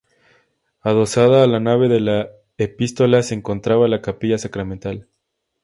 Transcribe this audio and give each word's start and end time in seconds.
Adosada 0.81 1.43
a 1.43 1.47
la 1.47 1.59
nave 1.59 1.87
de 1.87 1.99
la 1.99 2.29
Epístola 2.57 3.21
se 3.21 3.35
encontraba 3.35 3.87
la 3.87 4.01
Capilla 4.01 4.39
Sacramental. 4.39 5.07